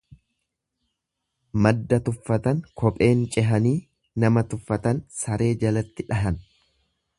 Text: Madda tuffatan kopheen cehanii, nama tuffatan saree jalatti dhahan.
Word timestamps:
Madda 1.65 1.99
tuffatan 2.07 2.63
kopheen 2.83 3.21
cehanii, 3.37 3.75
nama 4.25 4.45
tuffatan 4.55 5.05
saree 5.21 5.53
jalatti 5.67 6.11
dhahan. 6.13 6.45